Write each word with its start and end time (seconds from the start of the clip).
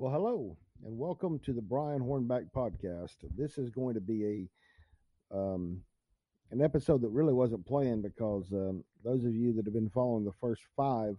Well, 0.00 0.12
hello, 0.12 0.56
and 0.86 0.96
welcome 0.96 1.40
to 1.40 1.52
the 1.52 1.60
Brian 1.60 1.98
Hornback 1.98 2.52
podcast. 2.54 3.16
This 3.36 3.58
is 3.58 3.68
going 3.68 3.94
to 3.94 4.00
be 4.00 4.48
a 5.32 5.36
um, 5.36 5.82
an 6.52 6.62
episode 6.62 7.02
that 7.02 7.08
really 7.08 7.32
wasn't 7.32 7.66
planned 7.66 8.04
because 8.04 8.44
um, 8.52 8.84
those 9.04 9.24
of 9.24 9.34
you 9.34 9.52
that 9.54 9.64
have 9.64 9.74
been 9.74 9.90
following 9.90 10.24
the 10.24 10.30
first 10.40 10.62
five 10.76 11.16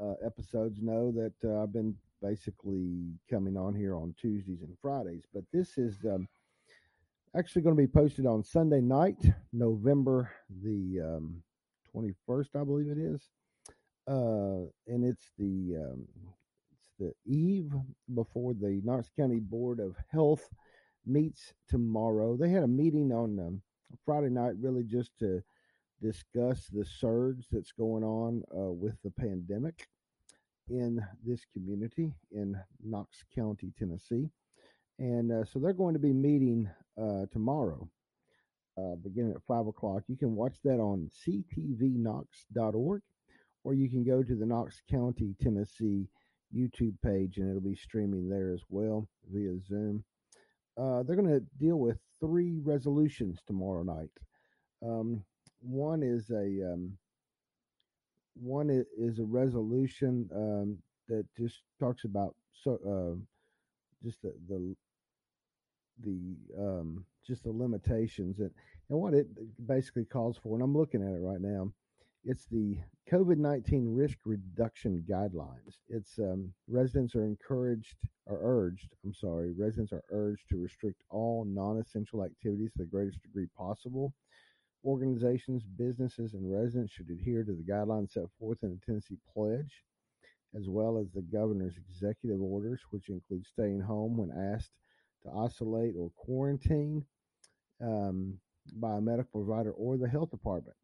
uh, 0.00 0.14
episodes 0.24 0.80
know 0.80 1.10
that 1.10 1.32
uh, 1.44 1.60
I've 1.60 1.72
been 1.72 1.96
basically 2.22 3.14
coming 3.28 3.56
on 3.56 3.74
here 3.74 3.96
on 3.96 4.14
Tuesdays 4.16 4.62
and 4.62 4.78
Fridays. 4.80 5.24
But 5.34 5.42
this 5.52 5.76
is 5.76 5.96
um, 6.04 6.28
actually 7.36 7.62
going 7.62 7.74
to 7.74 7.82
be 7.82 7.88
posted 7.88 8.26
on 8.26 8.44
Sunday 8.44 8.80
night, 8.80 9.18
November 9.52 10.30
the 10.62 11.00
um, 11.00 11.42
21st, 11.92 12.60
I 12.60 12.62
believe 12.62 12.96
it 12.96 12.98
is. 12.98 13.28
Uh, 14.06 14.70
and 14.86 15.04
it's 15.04 15.32
the 15.36 15.74
um, 15.82 16.06
the 16.98 17.12
eve 17.24 17.72
before 18.14 18.54
the 18.54 18.80
Knox 18.84 19.10
County 19.16 19.40
Board 19.40 19.80
of 19.80 19.96
Health 20.10 20.48
meets 21.06 21.52
tomorrow. 21.68 22.36
They 22.36 22.50
had 22.50 22.62
a 22.62 22.68
meeting 22.68 23.12
on 23.12 23.38
um, 23.38 23.62
Friday 24.04 24.30
night, 24.30 24.54
really 24.60 24.84
just 24.84 25.10
to 25.20 25.42
discuss 26.02 26.66
the 26.66 26.84
surge 26.84 27.46
that's 27.50 27.72
going 27.72 28.04
on 28.04 28.42
uh, 28.54 28.70
with 28.72 28.96
the 29.02 29.10
pandemic 29.10 29.88
in 30.68 31.04
this 31.24 31.44
community 31.52 32.12
in 32.30 32.56
Knox 32.84 33.24
County, 33.34 33.72
Tennessee. 33.78 34.28
And 34.98 35.32
uh, 35.32 35.44
so 35.44 35.58
they're 35.58 35.72
going 35.72 35.94
to 35.94 36.00
be 36.00 36.12
meeting 36.12 36.68
uh, 37.00 37.26
tomorrow, 37.32 37.88
uh, 38.76 38.96
beginning 39.02 39.32
at 39.32 39.42
5 39.46 39.68
o'clock. 39.68 40.02
You 40.08 40.16
can 40.16 40.34
watch 40.34 40.56
that 40.64 40.80
on 40.80 41.10
ctvknox.org, 41.26 43.02
or 43.64 43.74
you 43.74 43.88
can 43.88 44.04
go 44.04 44.22
to 44.22 44.34
the 44.34 44.46
Knox 44.46 44.82
County, 44.90 45.34
Tennessee 45.40 46.08
YouTube 46.54 46.94
page, 47.04 47.38
and 47.38 47.48
it'll 47.48 47.60
be 47.60 47.74
streaming 47.74 48.28
there 48.28 48.52
as 48.52 48.62
well 48.68 49.08
via 49.30 49.58
Zoom. 49.66 50.04
Uh, 50.76 51.02
they're 51.02 51.16
going 51.16 51.28
to 51.28 51.44
deal 51.58 51.76
with 51.76 51.98
three 52.20 52.58
resolutions 52.62 53.40
tomorrow 53.46 53.82
night. 53.82 54.10
Um, 54.82 55.24
one 55.60 56.02
is 56.02 56.30
a 56.30 56.72
um, 56.72 56.96
one 58.34 58.70
is 58.96 59.18
a 59.18 59.24
resolution 59.24 60.28
um, 60.34 60.78
that 61.08 61.26
just 61.36 61.62
talks 61.80 62.04
about 62.04 62.34
so 62.52 62.78
uh, 62.86 64.06
just 64.06 64.22
the 64.22 64.32
the, 64.48 64.76
the 66.04 66.36
um, 66.62 67.04
just 67.26 67.42
the 67.42 67.50
limitations 67.50 68.38
and, 68.38 68.50
and 68.88 68.98
what 68.98 69.14
it 69.14 69.26
basically 69.66 70.04
calls 70.04 70.38
for. 70.40 70.54
And 70.54 70.62
I'm 70.62 70.76
looking 70.76 71.02
at 71.02 71.14
it 71.14 71.20
right 71.20 71.40
now 71.40 71.72
it's 72.24 72.46
the 72.50 72.76
COVID 73.10 73.38
19 73.38 73.94
risk 73.94 74.18
reduction 74.26 75.02
guidelines. 75.08 75.78
It's 75.88 76.18
um, 76.18 76.52
residents 76.68 77.14
are 77.14 77.24
encouraged 77.24 77.96
or 78.26 78.38
urged, 78.42 78.94
I'm 79.02 79.14
sorry, 79.14 79.52
residents 79.52 79.94
are 79.94 80.04
urged 80.10 80.42
to 80.50 80.60
restrict 80.60 81.00
all 81.08 81.46
non 81.46 81.78
essential 81.78 82.22
activities 82.22 82.70
to 82.72 82.82
the 82.82 82.90
greatest 82.90 83.22
degree 83.22 83.46
possible. 83.56 84.12
Organizations, 84.84 85.64
businesses, 85.64 86.34
and 86.34 86.52
residents 86.52 86.92
should 86.92 87.08
adhere 87.08 87.44
to 87.44 87.52
the 87.52 87.62
guidelines 87.62 88.12
set 88.12 88.24
forth 88.38 88.58
in 88.62 88.70
the 88.70 88.80
Tennessee 88.84 89.18
Pledge, 89.32 89.84
as 90.54 90.68
well 90.68 90.98
as 90.98 91.10
the 91.10 91.22
governor's 91.22 91.78
executive 91.78 92.42
orders, 92.42 92.80
which 92.90 93.08
include 93.08 93.46
staying 93.46 93.80
home 93.80 94.18
when 94.18 94.52
asked 94.54 94.72
to 95.22 95.30
isolate 95.30 95.94
or 95.98 96.10
quarantine 96.14 97.04
um, 97.82 98.34
by 98.74 98.96
a 98.96 99.00
medical 99.00 99.42
provider 99.42 99.72
or 99.72 99.96
the 99.96 100.08
health 100.08 100.30
department. 100.30 100.76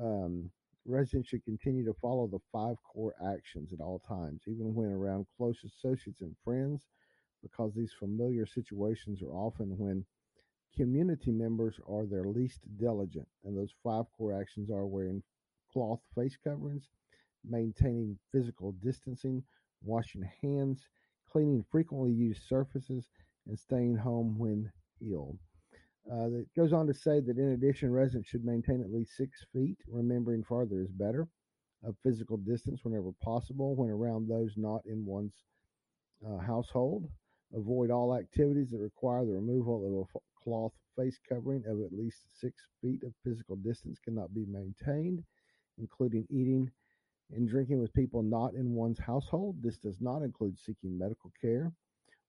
Um, 0.00 0.50
Residents 0.88 1.28
should 1.28 1.44
continue 1.44 1.84
to 1.84 1.92
follow 2.00 2.26
the 2.26 2.40
five 2.50 2.76
core 2.82 3.14
actions 3.22 3.74
at 3.74 3.80
all 3.80 3.98
times, 4.08 4.40
even 4.46 4.74
when 4.74 4.90
around 4.90 5.26
close 5.36 5.62
associates 5.62 6.22
and 6.22 6.34
friends, 6.42 6.86
because 7.42 7.74
these 7.74 7.92
familiar 7.92 8.46
situations 8.46 9.20
are 9.20 9.34
often 9.34 9.76
when 9.76 10.06
community 10.74 11.30
members 11.30 11.78
are 11.86 12.06
their 12.06 12.24
least 12.24 12.60
diligent. 12.78 13.28
And 13.44 13.54
those 13.54 13.74
five 13.84 14.06
core 14.16 14.32
actions 14.32 14.70
are 14.70 14.86
wearing 14.86 15.22
cloth 15.70 16.00
face 16.14 16.38
coverings, 16.42 16.88
maintaining 17.44 18.18
physical 18.32 18.72
distancing, 18.72 19.44
washing 19.82 20.26
hands, 20.40 20.88
cleaning 21.30 21.66
frequently 21.70 22.12
used 22.12 22.48
surfaces, 22.48 23.10
and 23.46 23.58
staying 23.58 23.96
home 23.96 24.38
when 24.38 24.72
ill. 25.02 25.36
Uh, 26.10 26.28
it 26.38 26.48
goes 26.56 26.72
on 26.72 26.86
to 26.86 26.94
say 26.94 27.20
that 27.20 27.38
in 27.38 27.52
addition, 27.52 27.92
residents 27.92 28.28
should 28.28 28.44
maintain 28.44 28.80
at 28.80 28.90
least 28.90 29.16
six 29.16 29.44
feet, 29.52 29.76
remembering 29.86 30.42
farther 30.42 30.80
is 30.80 30.90
better, 30.90 31.28
of 31.84 31.96
physical 32.02 32.38
distance 32.38 32.80
whenever 32.82 33.10
possible 33.22 33.76
when 33.76 33.90
around 33.90 34.26
those 34.26 34.54
not 34.56 34.80
in 34.86 35.04
one's 35.04 35.44
uh, 36.26 36.38
household. 36.38 37.08
Avoid 37.54 37.90
all 37.90 38.16
activities 38.16 38.70
that 38.70 38.78
require 38.78 39.24
the 39.24 39.32
removal 39.32 39.86
of 39.86 40.08
a 40.14 40.42
cloth 40.42 40.72
face 40.96 41.18
covering 41.28 41.62
of 41.66 41.80
at 41.80 41.92
least 41.92 42.40
six 42.40 42.62
feet 42.80 43.02
of 43.02 43.12
physical 43.22 43.56
distance 43.56 43.98
cannot 44.02 44.34
be 44.34 44.46
maintained, 44.46 45.22
including 45.78 46.26
eating 46.30 46.70
and 47.30 47.48
drinking 47.48 47.78
with 47.78 47.92
people 47.92 48.22
not 48.22 48.54
in 48.54 48.74
one's 48.74 48.98
household. 48.98 49.56
This 49.62 49.76
does 49.78 50.00
not 50.00 50.22
include 50.22 50.58
seeking 50.58 50.98
medical 50.98 51.32
care. 51.40 51.70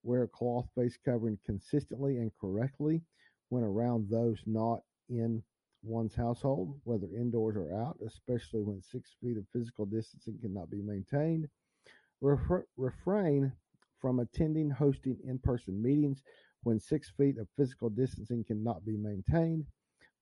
Wear 0.03 0.23
a 0.23 0.27
cloth 0.27 0.67
face 0.75 0.97
covering 1.03 1.37
consistently 1.45 2.17
and 2.17 2.31
correctly 2.39 3.01
when 3.49 3.63
around 3.63 4.09
those 4.09 4.41
not 4.45 4.81
in 5.09 5.43
one's 5.83 6.15
household, 6.15 6.79
whether 6.83 7.07
indoors 7.15 7.55
or 7.55 7.73
out, 7.73 7.97
especially 8.05 8.61
when 8.61 8.81
six 8.81 9.15
feet 9.21 9.37
of 9.37 9.45
physical 9.53 9.85
distancing 9.85 10.37
cannot 10.41 10.69
be 10.69 10.81
maintained. 10.81 11.47
Refer- 12.21 12.67
refrain 12.77 13.51
from 13.99 14.19
attending, 14.19 14.69
hosting 14.69 15.17
in 15.25 15.39
person 15.39 15.81
meetings 15.81 16.21
when 16.63 16.79
six 16.79 17.09
feet 17.11 17.37
of 17.37 17.47
physical 17.57 17.89
distancing 17.89 18.43
cannot 18.43 18.85
be 18.85 18.97
maintained. 18.97 19.65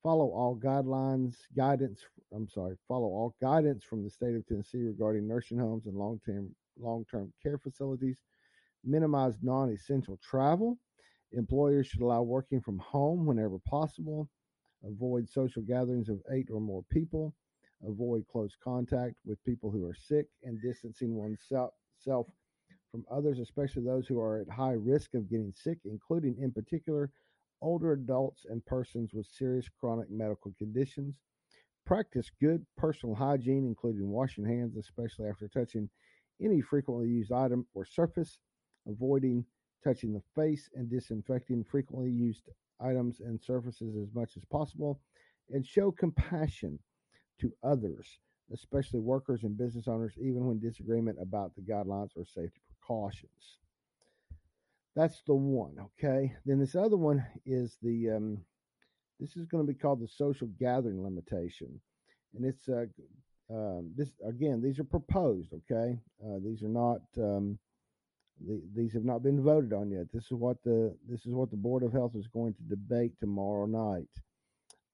Follow 0.03 0.27
all 0.27 0.55
guidelines, 0.55 1.35
guidance, 1.55 2.05
I'm 2.33 2.47
sorry, 2.47 2.77
follow 2.88 3.07
all 3.07 3.35
guidance 3.41 3.83
from 3.83 4.03
the 4.03 4.09
state 4.09 4.35
of 4.35 4.45
Tennessee 4.45 4.83
regarding 4.83 5.27
nursing 5.27 5.57
homes 5.57 5.88
and 5.88 5.95
long 5.95 6.19
term 6.25 6.55
long 6.79 7.05
term 7.09 7.33
care 7.41 7.57
facilities. 7.57 8.21
Minimize 8.83 9.38
non 9.41 9.71
essential 9.71 10.17
travel 10.23 10.77
Employers 11.33 11.88
should 11.88 12.01
allow 12.01 12.21
working 12.21 12.61
from 12.61 12.79
home 12.79 13.25
whenever 13.25 13.59
possible. 13.59 14.29
Avoid 14.83 15.27
social 15.27 15.61
gatherings 15.61 16.09
of 16.09 16.21
eight 16.31 16.49
or 16.51 16.61
more 16.61 16.83
people. 16.91 17.33
Avoid 17.88 18.25
close 18.31 18.55
contact 18.63 19.15
with 19.25 19.43
people 19.43 19.69
who 19.69 19.85
are 19.85 19.95
sick 19.95 20.27
and 20.43 20.61
distancing 20.61 21.15
oneself 21.15 21.73
from 22.91 23.05
others, 23.11 23.39
especially 23.39 23.83
those 23.83 24.07
who 24.07 24.19
are 24.19 24.39
at 24.39 24.49
high 24.49 24.71
risk 24.73 25.13
of 25.13 25.29
getting 25.29 25.53
sick, 25.53 25.77
including, 25.85 26.38
in 26.39 26.51
particular, 26.51 27.11
older 27.61 27.94
adults 27.94 28.45
and 28.49 28.65
persons 28.65 29.13
with 29.13 29.25
serious 29.25 29.67
chronic 29.79 30.09
medical 30.09 30.53
conditions. 30.57 31.15
Practice 31.85 32.31
good 32.41 32.65
personal 32.77 33.15
hygiene, 33.15 33.65
including 33.65 34.09
washing 34.09 34.45
hands, 34.45 34.75
especially 34.77 35.27
after 35.27 35.47
touching 35.47 35.89
any 36.41 36.61
frequently 36.61 37.07
used 37.07 37.31
item 37.31 37.65
or 37.73 37.85
surface, 37.85 38.39
avoiding 38.88 39.45
touching 39.83 40.13
the 40.13 40.21
face, 40.35 40.69
and 40.75 40.89
disinfecting 40.89 41.63
frequently 41.63 42.09
used 42.09 42.49
items 42.79 43.19
and 43.19 43.41
surfaces 43.41 43.95
as 43.95 44.13
much 44.13 44.38
as 44.38 44.45
possible, 44.45 44.99
and 45.51 45.65
show 45.65 45.91
compassion 45.91 46.77
to 47.39 47.53
others, 47.63 48.19
especially 48.53 48.99
workers 48.99 49.43
and 49.43 49.57
business 49.57 49.88
owners, 49.88 50.13
even 50.19 50.45
when 50.45 50.59
disagreement 50.59 51.17
about 51.21 51.55
the 51.55 51.61
guidelines 51.61 52.09
or 52.15 52.25
safety 52.25 52.61
precautions. 52.67 53.59
That's 54.95 55.21
the 55.27 55.35
one, 55.35 55.75
okay? 55.79 56.35
Then 56.45 56.59
this 56.59 56.75
other 56.75 56.97
one 56.97 57.23
is 57.45 57.77
the, 57.83 58.11
um, 58.11 58.39
this 59.19 59.38
is 59.38 59.45
going 59.45 59.65
to 59.65 59.71
be 59.71 59.77
called 59.77 60.01
the 60.01 60.07
social 60.07 60.47
gathering 60.59 61.03
limitation. 61.03 61.79
And 62.35 62.45
it's, 62.45 62.67
uh, 62.67 62.85
um, 63.49 63.91
this 63.95 64.09
again, 64.27 64.61
these 64.61 64.79
are 64.79 64.83
proposed, 64.83 65.53
okay? 65.53 66.00
Uh, 66.24 66.39
these 66.44 66.63
are 66.63 66.68
not, 66.68 67.01
um, 67.18 67.59
the, 68.45 68.62
these 68.75 68.94
have 68.94 69.06
not 69.06 69.24
been 69.24 69.42
voted 69.42 69.74
on 69.74 69.92
yet. 69.92 70.07
This 70.13 70.25
is 70.25 70.34
what 70.34 70.57
the 70.63 70.95
this 71.10 71.25
is 71.25 71.34
what 71.34 71.50
the 71.50 71.57
Board 71.57 71.84
of 71.84 71.94
Health 71.94 72.13
is 72.16 72.28
going 72.28 72.54
to 72.54 72.62
debate 72.63 73.13
tomorrow 73.19 73.66
night. 73.66 74.10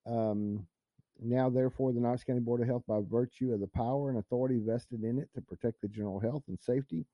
Um, 0.06 0.66
now, 1.20 1.48
therefore, 1.48 1.92
the 1.92 2.00
Knox 2.00 2.24
County 2.24 2.40
Board 2.40 2.60
of 2.60 2.66
Health, 2.66 2.82
by 2.88 3.00
virtue 3.00 3.52
of 3.52 3.60
the 3.60 3.68
power 3.68 4.10
and 4.10 4.18
authority 4.18 4.58
vested 4.58 5.04
in 5.04 5.18
it 5.18 5.28
to 5.34 5.40
protect 5.40 5.80
the 5.80 5.88
general 5.88 6.20
health 6.20 6.42
and 6.48 6.58
safety 6.58 7.06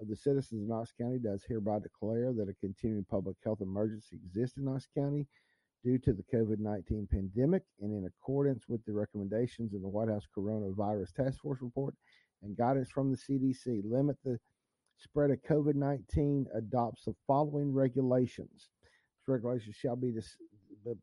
of 0.00 0.08
the 0.08 0.16
citizens 0.16 0.62
of 0.62 0.68
Knox 0.68 0.92
County, 0.98 1.18
does 1.18 1.44
hereby 1.46 1.78
declare 1.78 2.32
that 2.32 2.48
a 2.48 2.54
continuing 2.54 3.04
public 3.04 3.36
health 3.44 3.60
emergency 3.60 4.18
exists 4.24 4.56
in 4.56 4.64
Knox 4.64 4.88
County 4.96 5.26
due 5.84 5.98
to 5.98 6.12
the 6.14 6.24
COVID 6.32 6.58
19 6.58 7.06
pandemic 7.10 7.62
and 7.80 7.92
in 7.92 8.06
accordance 8.06 8.64
with 8.68 8.82
the 8.86 8.92
recommendations 8.92 9.74
of 9.74 9.82
the 9.82 9.88
White 9.88 10.08
House 10.08 10.26
Coronavirus 10.36 11.12
Task 11.12 11.40
Force 11.40 11.60
report 11.60 11.94
and 12.42 12.56
guidance 12.56 12.90
from 12.90 13.10
the 13.10 13.18
CDC. 13.18 13.82
Limit 13.84 14.16
the 14.24 14.38
spread 14.98 15.30
of 15.30 15.42
COVID 15.42 15.74
19 15.74 16.46
adopts 16.54 17.04
the 17.04 17.14
following 17.26 17.72
regulations. 17.72 18.70
This 19.20 19.28
regulation 19.28 19.72
shall 19.72 19.96
be, 19.96 20.12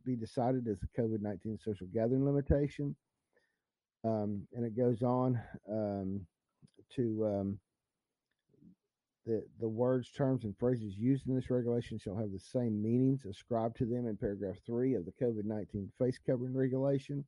be 0.06 0.16
decided 0.16 0.68
as 0.68 0.80
the 0.80 0.88
COVID 1.02 1.22
19 1.22 1.58
social 1.64 1.88
gathering 1.94 2.26
limitation. 2.26 2.96
Um, 4.04 4.48
and 4.56 4.66
it 4.66 4.76
goes 4.76 5.04
on 5.04 5.40
um, 5.70 6.26
to 6.96 7.26
um, 7.26 7.60
The, 9.26 9.46
the 9.60 9.70
words, 9.70 10.10
terms, 10.12 10.46
and 10.46 10.58
phrases 10.58 10.98
used 10.98 11.28
in 11.28 11.36
this 11.36 11.52
regulation 11.52 12.00
shall 12.00 12.18
have 12.18 12.32
the 12.32 12.40
same 12.40 12.82
meanings 12.82 13.26
ascribed 13.26 13.78
to 13.78 13.86
them 13.86 14.08
in 14.08 14.18
paragraph 14.18 14.58
3 14.66 14.96
of 14.96 15.06
the 15.06 15.12
COVID 15.22 15.46
19 15.46 15.92
face 16.00 16.18
covering 16.26 16.56
regulation 16.56 17.24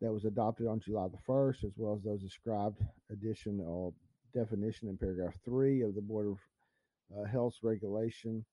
that 0.00 0.12
was 0.12 0.24
adopted 0.24 0.66
on 0.66 0.80
July 0.80 1.08
the 1.08 1.18
1st, 1.28 1.64
as 1.64 1.72
well 1.76 1.94
as 1.94 2.02
those 2.02 2.24
ascribed 2.24 2.80
addition 3.10 3.60
or 3.60 3.92
definition 4.32 4.88
in 4.88 4.96
paragraph 4.96 5.34
3 5.44 5.82
of 5.82 5.94
the 5.94 6.00
Board 6.00 6.26
of 6.28 6.38
uh, 7.18 7.24
Health's 7.24 7.62
regulation. 7.62 8.44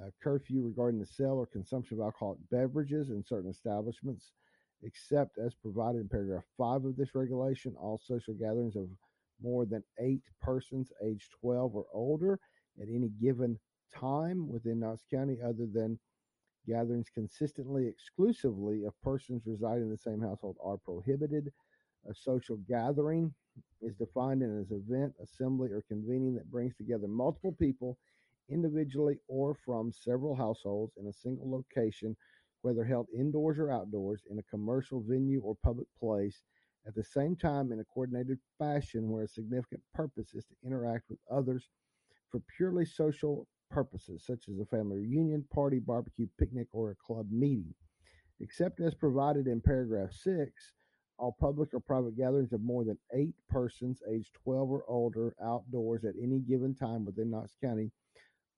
Uh, 0.00 0.10
curfew 0.22 0.62
regarding 0.62 1.00
the 1.00 1.06
sale 1.06 1.38
or 1.38 1.46
consumption 1.46 1.98
of 1.98 2.04
alcoholic 2.04 2.38
beverages 2.50 3.10
in 3.10 3.24
certain 3.24 3.50
establishments, 3.50 4.32
except 4.82 5.38
as 5.38 5.54
provided 5.54 6.00
in 6.00 6.08
paragraph 6.08 6.44
5 6.56 6.84
of 6.84 6.96
this 6.96 7.14
regulation. 7.14 7.74
All 7.80 8.00
social 8.04 8.34
gatherings 8.34 8.76
of 8.76 8.88
more 9.42 9.64
than 9.64 9.82
eight 9.98 10.22
persons 10.40 10.92
aged 11.02 11.30
12 11.40 11.74
or 11.74 11.86
older 11.92 12.38
at 12.80 12.88
any 12.88 13.08
given 13.20 13.58
time 13.94 14.48
within 14.48 14.80
Knox 14.80 15.02
County, 15.10 15.38
other 15.42 15.66
than 15.72 15.98
gatherings 16.66 17.08
consistently 17.12 17.86
exclusively 17.86 18.84
of 18.84 19.00
persons 19.02 19.42
residing 19.46 19.84
in 19.84 19.90
the 19.90 19.96
same 19.96 20.20
household, 20.20 20.56
are 20.62 20.76
prohibited. 20.76 21.50
A 22.08 22.14
social 22.14 22.56
gathering 22.68 23.34
is 23.82 23.94
defined 23.94 24.42
as 24.42 24.70
an 24.70 24.84
event, 24.88 25.14
assembly, 25.22 25.70
or 25.70 25.82
convening 25.88 26.34
that 26.34 26.50
brings 26.50 26.74
together 26.74 27.06
multiple 27.06 27.52
people 27.52 27.98
individually 28.48 29.18
or 29.28 29.54
from 29.54 29.92
several 29.92 30.34
households 30.34 30.96
in 30.96 31.06
a 31.06 31.12
single 31.12 31.50
location, 31.50 32.16
whether 32.62 32.84
held 32.84 33.08
indoors 33.14 33.58
or 33.58 33.70
outdoors, 33.70 34.22
in 34.30 34.38
a 34.38 34.42
commercial 34.44 35.02
venue 35.06 35.40
or 35.42 35.54
public 35.62 35.86
place 36.00 36.42
at 36.86 36.94
the 36.94 37.04
same 37.04 37.36
time, 37.36 37.70
in 37.72 37.80
a 37.80 37.84
coordinated 37.84 38.38
fashion, 38.58 39.10
where 39.10 39.24
a 39.24 39.28
significant 39.28 39.82
purpose 39.92 40.34
is 40.34 40.46
to 40.46 40.54
interact 40.64 41.10
with 41.10 41.18
others 41.30 41.68
for 42.30 42.40
purely 42.56 42.86
social 42.86 43.46
purposes, 43.70 44.24
such 44.24 44.48
as 44.48 44.58
a 44.58 44.64
family 44.64 44.96
reunion, 44.98 45.44
party, 45.52 45.78
barbecue, 45.78 46.26
picnic, 46.38 46.68
or 46.72 46.90
a 46.90 46.94
club 46.94 47.26
meeting. 47.30 47.74
Except 48.40 48.80
as 48.80 48.94
provided 48.94 49.46
in 49.46 49.60
paragraph 49.60 50.12
6, 50.12 50.72
all 51.18 51.36
public 51.38 51.74
or 51.74 51.80
private 51.80 52.16
gatherings 52.16 52.52
of 52.52 52.60
more 52.62 52.84
than 52.84 52.98
eight 53.12 53.34
persons 53.48 54.02
aged 54.08 54.30
12 54.44 54.70
or 54.70 54.84
older 54.88 55.34
outdoors 55.42 56.04
at 56.04 56.14
any 56.22 56.38
given 56.38 56.74
time 56.74 57.04
within 57.04 57.30
Knox 57.30 57.56
County, 57.62 57.90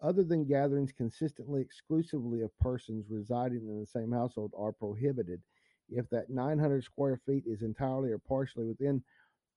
other 0.02 0.22
than 0.22 0.46
gatherings 0.46 0.92
consistently 0.92 1.60
exclusively 1.60 2.42
of 2.42 2.58
persons 2.58 3.06
residing 3.10 3.68
in 3.68 3.80
the 3.80 3.86
same 3.86 4.12
household, 4.12 4.52
are 4.56 4.72
prohibited. 4.72 5.40
If 5.88 6.08
that 6.10 6.30
900 6.30 6.84
square 6.84 7.20
feet 7.26 7.44
is 7.46 7.62
entirely 7.62 8.10
or 8.10 8.18
partially 8.18 8.66
within 8.66 9.02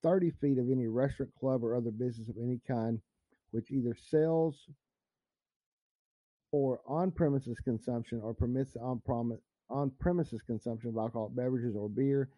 30 0.01 0.31
feet 0.41 0.57
of 0.57 0.69
any 0.69 0.87
restaurant, 0.87 1.31
club, 1.39 1.63
or 1.63 1.75
other 1.75 1.91
business 1.91 2.29
of 2.29 2.35
any 2.41 2.59
kind, 2.67 2.99
which 3.51 3.71
either 3.71 3.95
sells 3.95 4.67
or 6.51 6.81
on 6.87 7.11
premises 7.11 7.57
consumption 7.63 8.19
or 8.21 8.33
permits 8.33 8.75
on, 8.75 9.01
premises 9.99 10.41
consumption 10.45 10.89
of 10.89 10.97
alcoholic 10.97 11.35
beverages 11.35 11.75
or 11.75 11.89
beer 11.89 12.29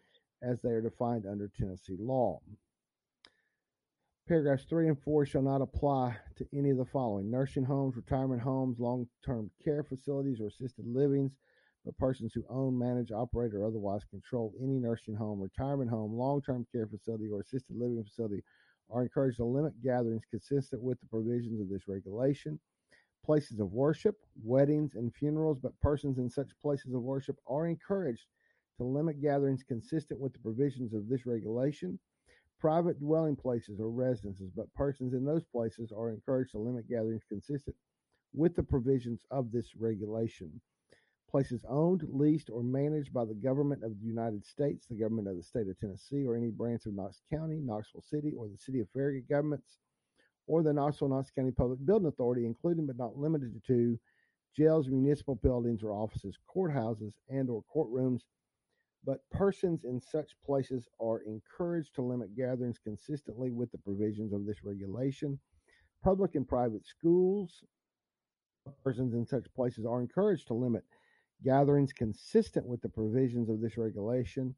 as 0.42 0.60
they 0.60 0.70
are 0.70 0.82
defined 0.82 1.26
under 1.26 1.48
Tennessee 1.48 1.96
law. 1.98 2.40
Paragraphs 4.28 4.64
3 4.64 4.88
and 4.88 5.02
4 5.02 5.24
shall 5.24 5.42
not 5.42 5.62
apply 5.62 6.16
to 6.36 6.46
any 6.52 6.70
of 6.70 6.78
the 6.78 6.84
following 6.84 7.30
nursing 7.30 7.64
homes, 7.64 7.96
retirement 7.96 8.42
homes, 8.42 8.78
long 8.80 9.06
term 9.24 9.50
care 9.64 9.84
facilities, 9.84 10.40
or 10.40 10.48
assisted 10.48 10.86
livings 10.86 11.32
but 11.86 11.96
persons 11.98 12.34
who 12.34 12.44
own, 12.50 12.76
manage, 12.76 13.12
operate, 13.12 13.54
or 13.54 13.64
otherwise 13.64 14.04
control 14.10 14.52
any 14.60 14.78
nursing 14.78 15.14
home, 15.14 15.40
retirement 15.40 15.88
home, 15.88 16.12
long 16.12 16.42
term 16.42 16.66
care 16.72 16.86
facility, 16.86 17.28
or 17.30 17.40
assisted 17.40 17.76
living 17.76 18.02
facility 18.02 18.42
are 18.90 19.02
encouraged 19.02 19.36
to 19.36 19.44
limit 19.44 19.80
gatherings 19.82 20.24
consistent 20.28 20.82
with 20.82 21.00
the 21.00 21.06
provisions 21.06 21.60
of 21.60 21.68
this 21.68 21.88
regulation. 21.88 22.58
Places 23.24 23.60
of 23.60 23.72
worship, 23.72 24.16
weddings, 24.44 24.94
and 24.94 25.14
funerals, 25.14 25.58
but 25.60 25.78
persons 25.80 26.18
in 26.18 26.28
such 26.28 26.50
places 26.60 26.92
of 26.92 27.02
worship 27.02 27.36
are 27.46 27.66
encouraged 27.66 28.26
to 28.76 28.84
limit 28.84 29.20
gatherings 29.20 29.62
consistent 29.62 30.20
with 30.20 30.32
the 30.32 30.38
provisions 30.38 30.94
of 30.94 31.08
this 31.08 31.26
regulation. 31.26 31.98
Private 32.58 32.98
dwelling 32.98 33.36
places 33.36 33.80
or 33.80 33.90
residences, 33.90 34.50
but 34.54 34.72
persons 34.74 35.12
in 35.12 35.24
those 35.24 35.44
places 35.44 35.92
are 35.92 36.10
encouraged 36.10 36.52
to 36.52 36.58
limit 36.58 36.88
gatherings 36.88 37.24
consistent 37.28 37.76
with 38.32 38.56
the 38.56 38.62
provisions 38.62 39.20
of 39.30 39.52
this 39.52 39.76
regulation 39.76 40.60
places 41.30 41.64
owned, 41.68 42.02
leased, 42.08 42.50
or 42.50 42.62
managed 42.62 43.12
by 43.12 43.24
the 43.24 43.34
government 43.34 43.82
of 43.82 43.98
the 44.00 44.06
United 44.06 44.44
States, 44.44 44.86
the 44.86 44.96
government 44.96 45.28
of 45.28 45.36
the 45.36 45.42
state 45.42 45.68
of 45.68 45.78
Tennessee, 45.78 46.24
or 46.24 46.36
any 46.36 46.50
branch 46.50 46.86
of 46.86 46.94
Knox 46.94 47.20
County, 47.30 47.60
Knoxville 47.62 48.02
City, 48.02 48.32
or 48.36 48.48
the 48.48 48.56
city 48.56 48.80
of 48.80 48.88
Farragut 48.90 49.28
governments, 49.28 49.78
or 50.46 50.62
the 50.62 50.72
Knoxville 50.72 51.08
Knox 51.08 51.30
County 51.30 51.50
Public 51.50 51.84
Building 51.84 52.08
Authority, 52.08 52.46
including 52.46 52.86
but 52.86 52.96
not 52.96 53.18
limited 53.18 53.60
to 53.66 53.98
jails, 54.56 54.88
municipal 54.88 55.34
buildings 55.34 55.82
or 55.82 55.92
offices, 55.92 56.38
courthouses, 56.54 57.12
and 57.28 57.50
or 57.50 57.62
courtrooms. 57.74 58.20
But 59.06 59.20
persons 59.30 59.84
in 59.84 60.00
such 60.00 60.32
places 60.44 60.88
are 61.00 61.20
encouraged 61.20 61.94
to 61.94 62.02
limit 62.02 62.34
gatherings 62.34 62.80
consistently 62.82 63.52
with 63.52 63.70
the 63.70 63.78
provisions 63.78 64.32
of 64.32 64.44
this 64.44 64.64
regulation. 64.64 65.38
Public 66.02 66.34
and 66.34 66.46
private 66.46 66.84
schools, 66.84 67.62
persons 68.82 69.14
in 69.14 69.24
such 69.24 69.46
places 69.54 69.86
are 69.86 70.00
encouraged 70.00 70.48
to 70.48 70.54
limit 70.54 70.82
gatherings 71.44 71.92
consistent 71.92 72.66
with 72.66 72.82
the 72.82 72.88
provisions 72.88 73.48
of 73.48 73.60
this 73.60 73.76
regulation, 73.78 74.56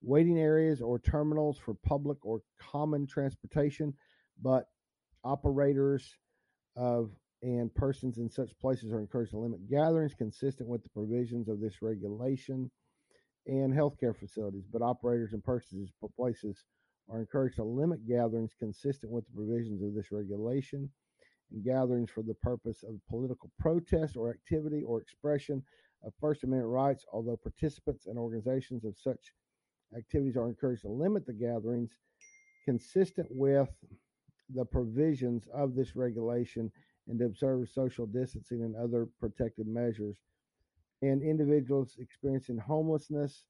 waiting 0.00 0.38
areas 0.38 0.80
or 0.80 0.98
terminals 0.98 1.58
for 1.58 1.74
public 1.74 2.24
or 2.24 2.40
common 2.58 3.06
transportation, 3.06 3.92
but 4.40 4.68
operators 5.24 6.16
of 6.74 7.10
and 7.42 7.74
persons 7.74 8.18
in 8.18 8.30
such 8.30 8.58
places 8.60 8.92
are 8.92 9.00
encouraged 9.00 9.32
to 9.32 9.38
limit 9.38 9.68
gatherings 9.68 10.14
consistent 10.14 10.68
with 10.68 10.82
the 10.82 10.90
provisions 10.90 11.48
of 11.48 11.60
this 11.60 11.82
regulation 11.82 12.70
and 13.46 13.72
healthcare 13.72 14.16
facilities, 14.16 14.64
but 14.70 14.82
operators 14.82 15.32
and 15.32 15.42
in 15.72 15.88
places 16.16 16.64
are 17.08 17.20
encouraged 17.20 17.56
to 17.56 17.64
limit 17.64 18.06
gatherings 18.06 18.54
consistent 18.58 19.10
with 19.10 19.24
the 19.26 19.34
provisions 19.34 19.82
of 19.82 19.94
this 19.94 20.12
regulation 20.12 20.88
and 21.52 21.64
gatherings 21.64 22.10
for 22.10 22.22
the 22.22 22.34
purpose 22.34 22.82
of 22.82 23.00
political 23.08 23.50
protest 23.58 24.16
or 24.16 24.30
activity 24.30 24.82
or 24.82 25.00
expression 25.00 25.62
of 26.04 26.12
First 26.20 26.44
Amendment 26.44 26.72
rights, 26.72 27.04
although 27.12 27.36
participants 27.36 28.06
and 28.06 28.18
organizations 28.18 28.84
of 28.84 28.96
such 28.96 29.32
activities 29.96 30.36
are 30.36 30.48
encouraged 30.48 30.82
to 30.82 30.88
limit 30.88 31.26
the 31.26 31.32
gatherings 31.32 31.90
consistent 32.64 33.26
with 33.30 33.68
the 34.54 34.64
provisions 34.64 35.48
of 35.52 35.74
this 35.74 35.96
regulation 35.96 36.70
and 37.08 37.18
to 37.18 37.24
observe 37.24 37.68
social 37.68 38.06
distancing 38.06 38.62
and 38.62 38.76
other 38.76 39.08
protective 39.18 39.66
measures. 39.66 40.16
And 41.02 41.22
individuals 41.22 41.96
experiencing 41.98 42.58
homelessness, 42.58 43.44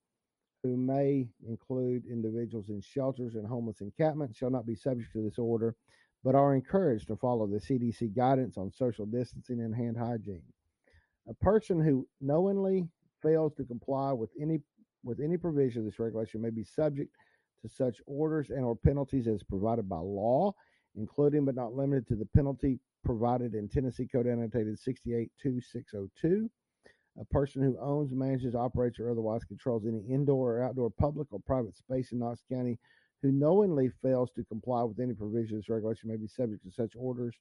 who 0.62 0.76
may 0.76 1.26
include 1.49 2.04
individuals 2.07 2.69
in 2.69 2.80
shelters 2.80 3.35
and 3.35 3.47
homeless 3.47 3.80
encampments, 3.80 4.37
shall 4.37 4.50
not 4.50 4.66
be 4.66 4.75
subject 4.75 5.12
to 5.12 5.23
this 5.23 5.38
order, 5.38 5.75
but 6.23 6.35
are 6.35 6.54
encouraged 6.54 7.09
to 7.09 7.16
follow 7.16 7.47
the 7.47 7.59
CDC 7.59 8.14
guidance 8.14 8.59
on 8.59 8.71
social 8.71 9.07
distancing 9.07 9.61
and 9.61 9.75
hand 9.75 9.97
hygiene. 9.97 10.42
A 11.28 11.35
person 11.35 11.80
who 11.80 12.07
knowingly 12.21 12.87
fails 13.23 13.54
to 13.54 13.64
comply 13.64 14.12
with 14.12 14.30
any 14.40 14.61
with 15.02 15.21
any 15.21 15.38
provision 15.38 15.80
of 15.80 15.87
this 15.87 15.99
regulation 15.99 16.42
may 16.42 16.50
be 16.50 16.62
subject 16.62 17.11
to 17.62 17.69
such 17.69 17.97
orders 18.07 18.50
and 18.50 18.64
or 18.64 18.76
penalties 18.76 19.26
as 19.26 19.42
provided 19.42 19.88
by 19.88 19.97
law, 19.97 20.52
including 20.95 21.47
but 21.47 21.54
not 21.54 21.75
limited 21.75 22.07
to 22.07 22.16
the 22.16 22.28
penalty 22.37 22.78
provided 23.02 23.54
in 23.54 23.66
Tennessee 23.66 24.07
Code 24.07 24.26
Annotated 24.26 24.78
682602. 24.78 26.50
A 27.21 27.25
person 27.27 27.62
who 27.62 27.79
owns, 27.79 28.12
manages, 28.12 28.55
operates, 28.55 28.99
or 28.99 29.11
otherwise 29.11 29.45
controls 29.45 29.87
any 29.87 30.00
indoor 30.09 30.57
or 30.57 30.65
outdoor 30.65 30.91
public 30.91 31.29
or 31.31 31.41
private 31.41 31.77
space 31.77 32.12
in 32.12 32.19
Knox 32.19 32.43
County 32.50 32.79
who 33.23 33.31
knowingly 33.31 33.91
fails 34.03 34.31
to 34.35 34.45
comply 34.45 34.83
with 34.83 34.99
any 34.99 35.12
provisions 35.12 35.69
regulation 35.69 36.09
may 36.09 36.17
be 36.17 36.27
subject 36.27 36.65
to 36.65 36.71
such 36.71 36.93
orders 36.97 37.35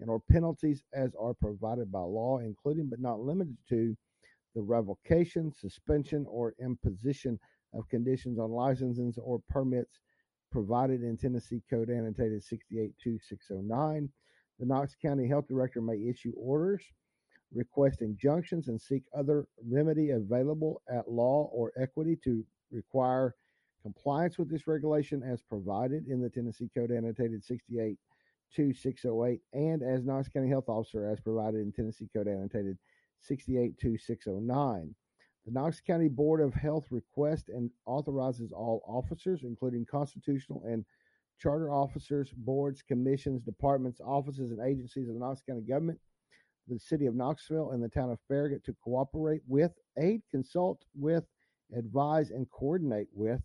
and 0.00 0.08
or 0.08 0.20
penalties 0.30 0.82
as 0.94 1.10
are 1.20 1.34
provided 1.34 1.90
by 1.90 2.00
law, 2.00 2.38
including 2.38 2.88
but 2.88 3.00
not 3.00 3.20
limited 3.20 3.56
to 3.68 3.96
the 4.54 4.62
revocation, 4.62 5.52
suspension, 5.52 6.24
or 6.28 6.54
imposition 6.60 7.38
of 7.74 7.88
conditions 7.88 8.38
on 8.38 8.50
licenses 8.50 9.18
or 9.22 9.40
permits 9.50 10.00
provided 10.50 11.02
in 11.02 11.16
Tennessee 11.16 11.62
Code 11.68 11.90
Annotated 11.90 12.42
682609. 12.42 14.08
The 14.58 14.66
Knox 14.66 14.96
County 15.00 15.28
Health 15.28 15.46
Director 15.46 15.82
may 15.82 16.08
issue 16.08 16.32
orders, 16.36 16.82
request 17.52 18.02
injunctions, 18.02 18.68
and 18.68 18.80
seek 18.80 19.02
other 19.16 19.46
remedy 19.68 20.10
available 20.10 20.82
at 20.92 21.10
law 21.10 21.48
or 21.52 21.72
equity 21.80 22.16
to 22.24 22.44
require 22.70 23.34
compliance 23.82 24.38
with 24.38 24.50
this 24.50 24.66
regulation 24.66 25.22
as 25.22 25.42
provided 25.42 26.06
in 26.08 26.20
the 26.20 26.28
Tennessee 26.28 26.70
Code 26.74 26.90
Annotated 26.90 27.44
68 27.44 27.96
2608 28.54 29.40
and 29.52 29.82
as 29.82 30.04
Knox 30.04 30.28
County 30.28 30.48
Health 30.48 30.68
Officer 30.68 31.06
as 31.06 31.20
provided 31.20 31.60
in 31.60 31.72
Tennessee 31.72 32.08
Code 32.14 32.28
Annotated 32.28 32.78
682609. 33.20 34.94
The 35.46 35.52
Knox 35.52 35.80
County 35.80 36.08
Board 36.08 36.40
of 36.40 36.54
Health 36.54 36.86
requests 36.90 37.48
and 37.48 37.70
authorizes 37.86 38.52
all 38.52 38.82
officers, 38.86 39.40
including 39.44 39.86
constitutional 39.90 40.62
and 40.66 40.84
charter 41.38 41.70
officers, 41.70 42.30
boards, 42.36 42.82
commissions, 42.82 43.42
departments, 43.42 44.00
offices, 44.04 44.50
and 44.50 44.60
agencies 44.60 45.08
of 45.08 45.14
the 45.14 45.20
Knox 45.20 45.40
County 45.48 45.62
government, 45.62 45.98
the 46.68 46.78
city 46.78 47.06
of 47.06 47.14
Knoxville, 47.14 47.70
and 47.70 47.82
the 47.82 47.88
town 47.88 48.10
of 48.10 48.18
Farragut 48.28 48.64
to 48.64 48.76
cooperate 48.84 49.42
with, 49.46 49.72
aid, 49.98 50.22
consult 50.30 50.82
with, 50.94 51.24
advise, 51.76 52.30
and 52.30 52.48
coordinate 52.50 53.08
with 53.12 53.40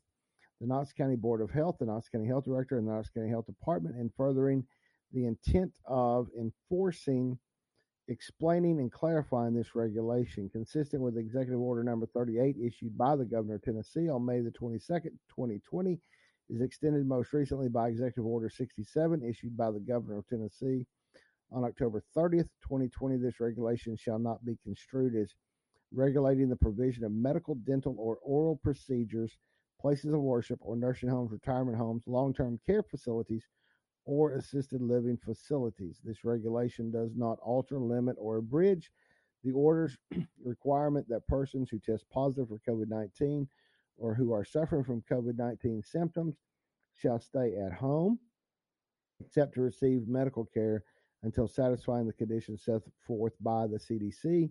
the 0.61 0.67
Knox 0.67 0.93
County 0.93 1.15
Board 1.15 1.41
of 1.41 1.51
Health, 1.51 1.77
the 1.79 1.85
Knox 1.85 2.07
County 2.09 2.27
Health 2.27 2.45
Director, 2.45 2.77
and 2.77 2.87
the 2.87 2.91
Knox 2.91 3.09
County 3.09 3.29
Health 3.29 3.45
Department 3.45 3.97
in 3.97 4.09
furthering 4.15 4.65
the 5.11 5.25
intent 5.25 5.73
of 5.85 6.27
enforcing, 6.39 7.37
explaining, 8.07 8.79
and 8.79 8.91
clarifying 8.91 9.53
this 9.53 9.75
regulation, 9.75 10.49
consistent 10.49 11.01
with 11.01 11.17
Executive 11.17 11.59
Order 11.59 11.83
Number 11.83 12.05
38 12.07 12.55
issued 12.57 12.97
by 12.97 13.15
the 13.15 13.25
Governor 13.25 13.55
of 13.55 13.63
Tennessee 13.63 14.09
on 14.09 14.25
May 14.25 14.39
the 14.39 14.51
22nd, 14.51 15.11
2020, 15.35 15.99
is 16.49 16.61
extended 16.61 17.05
most 17.05 17.33
recently 17.33 17.69
by 17.69 17.89
Executive 17.89 18.25
Order 18.25 18.49
67 18.49 19.23
issued 19.23 19.55
by 19.55 19.71
the 19.71 19.79
Governor 19.79 20.19
of 20.19 20.27
Tennessee 20.27 20.85
on 21.51 21.63
October 21.63 22.03
30th, 22.15 22.49
2020. 22.61 23.17
This 23.17 23.39
regulation 23.39 23.95
shall 23.95 24.19
not 24.19 24.43
be 24.45 24.57
construed 24.63 25.15
as 25.15 25.35
regulating 25.91 26.49
the 26.49 26.55
provision 26.55 27.03
of 27.03 27.11
medical, 27.11 27.55
dental, 27.55 27.95
or 27.99 28.17
oral 28.23 28.59
procedures 28.63 29.37
places 29.79 30.13
of 30.13 30.21
worship 30.21 30.59
or 30.61 30.77
nursing 30.77 31.09
homes, 31.09 31.31
retirement 31.31 31.77
homes, 31.77 32.03
long 32.07 32.33
term 32.33 32.59
care 32.65 32.83
facilities, 32.83 33.47
or 34.05 34.33
assisted 34.33 34.81
living 34.81 35.17
facilities. 35.17 35.99
This 36.03 36.23
regulation 36.23 36.89
does 36.89 37.11
not 37.15 37.37
alter, 37.41 37.79
limit, 37.79 38.15
or 38.17 38.37
abridge 38.37 38.91
the 39.43 39.51
order's 39.51 39.97
requirement 40.43 41.07
that 41.09 41.27
persons 41.27 41.69
who 41.69 41.79
test 41.79 42.05
positive 42.09 42.47
for 42.47 42.59
COVID 42.67 42.87
19 42.87 43.47
or 43.97 44.15
who 44.15 44.31
are 44.31 44.45
suffering 44.45 44.83
from 44.83 45.03
COVID 45.11 45.37
19 45.37 45.83
symptoms 45.83 46.35
shall 46.95 47.19
stay 47.19 47.55
at 47.55 47.73
home 47.73 48.19
except 49.19 49.53
to 49.53 49.61
receive 49.61 50.07
medical 50.07 50.45
care 50.45 50.83
until 51.23 51.47
satisfying 51.47 52.05
the 52.05 52.13
conditions 52.13 52.63
set 52.63 52.81
forth 53.07 53.33
by 53.41 53.65
the 53.67 53.77
CDC 53.77 54.49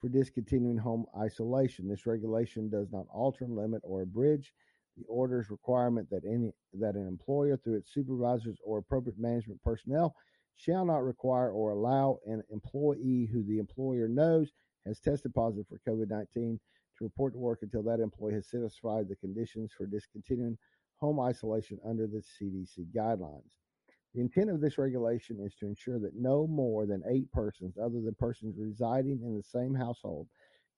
for 0.00 0.08
discontinuing 0.08 0.78
home 0.78 1.06
isolation. 1.18 1.88
This 1.88 2.06
regulation 2.06 2.68
does 2.68 2.88
not 2.90 3.06
alter, 3.12 3.46
limit, 3.48 3.82
or 3.84 4.02
abridge 4.02 4.52
the 4.96 5.04
order's 5.08 5.50
requirement 5.50 6.08
that 6.10 6.24
any 6.24 6.50
that 6.72 6.94
an 6.94 7.06
employer 7.06 7.56
through 7.56 7.76
its 7.76 7.92
supervisors 7.92 8.58
or 8.64 8.78
appropriate 8.78 9.18
management 9.18 9.62
personnel 9.62 10.14
shall 10.54 10.86
not 10.86 11.04
require 11.04 11.50
or 11.50 11.70
allow 11.70 12.18
an 12.26 12.42
employee 12.50 13.28
who 13.30 13.42
the 13.44 13.58
employer 13.58 14.08
knows 14.08 14.52
has 14.86 14.98
tested 15.00 15.34
positive 15.34 15.66
for 15.68 15.80
COVID-19 15.86 16.26
to 16.34 17.04
report 17.04 17.34
to 17.34 17.38
work 17.38 17.58
until 17.60 17.82
that 17.82 18.00
employee 18.00 18.34
has 18.34 18.48
satisfied 18.48 19.06
the 19.08 19.16
conditions 19.16 19.70
for 19.76 19.86
discontinuing 19.86 20.56
home 20.96 21.20
isolation 21.20 21.78
under 21.84 22.06
the 22.06 22.22
CDC 22.22 22.86
guidelines. 22.94 23.50
The 24.16 24.22
intent 24.22 24.48
of 24.48 24.62
this 24.62 24.78
regulation 24.78 25.40
is 25.40 25.54
to 25.56 25.66
ensure 25.66 25.98
that 25.98 26.16
no 26.16 26.46
more 26.46 26.86
than 26.86 27.02
eight 27.06 27.30
persons, 27.32 27.76
other 27.76 28.00
than 28.00 28.14
persons 28.18 28.56
residing 28.56 29.20
in 29.22 29.36
the 29.36 29.42
same 29.42 29.74
household, 29.74 30.26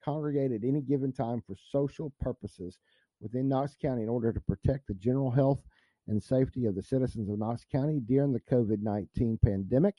congregate 0.04 0.50
at 0.50 0.64
any 0.64 0.80
given 0.80 1.12
time 1.12 1.40
for 1.46 1.54
social 1.70 2.12
purposes 2.20 2.78
within 3.20 3.48
Knox 3.48 3.76
County 3.80 4.02
in 4.02 4.08
order 4.08 4.32
to 4.32 4.40
protect 4.40 4.88
the 4.88 4.94
general 4.94 5.30
health 5.30 5.60
and 6.08 6.20
safety 6.20 6.64
of 6.64 6.74
the 6.74 6.82
citizens 6.82 7.30
of 7.30 7.38
Knox 7.38 7.64
County 7.70 8.00
during 8.00 8.32
the 8.32 8.40
COVID 8.40 8.82
19 8.82 9.38
pandemic. 9.44 9.94